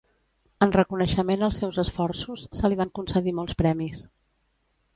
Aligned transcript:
En 0.65 0.71
reconeixement 0.75 1.45
als 1.49 1.59
seus 1.63 1.77
esforços, 1.85 2.47
se 2.61 2.71
li 2.73 2.81
van 2.81 2.95
concedir 3.01 3.37
molts 3.41 3.61
premis. 3.63 4.05